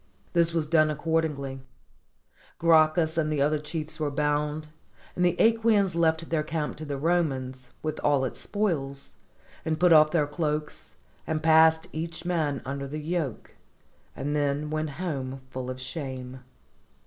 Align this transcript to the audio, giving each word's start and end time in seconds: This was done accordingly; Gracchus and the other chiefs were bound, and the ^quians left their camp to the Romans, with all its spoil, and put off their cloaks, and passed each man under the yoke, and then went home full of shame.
This 0.33 0.51
was 0.51 0.65
done 0.65 0.89
accordingly; 0.89 1.61
Gracchus 2.57 3.19
and 3.19 3.31
the 3.31 3.39
other 3.39 3.59
chiefs 3.59 3.99
were 3.99 4.09
bound, 4.09 4.69
and 5.15 5.23
the 5.23 5.35
^quians 5.35 5.93
left 5.93 6.31
their 6.31 6.41
camp 6.41 6.77
to 6.77 6.85
the 6.85 6.97
Romans, 6.97 7.69
with 7.83 7.99
all 7.99 8.25
its 8.25 8.39
spoil, 8.39 8.95
and 9.63 9.79
put 9.79 9.93
off 9.93 10.09
their 10.09 10.25
cloaks, 10.25 10.95
and 11.27 11.43
passed 11.43 11.85
each 11.93 12.25
man 12.25 12.63
under 12.65 12.87
the 12.87 12.97
yoke, 12.97 13.53
and 14.15 14.35
then 14.35 14.71
went 14.71 14.89
home 14.97 15.41
full 15.51 15.69
of 15.69 15.79
shame. 15.79 16.39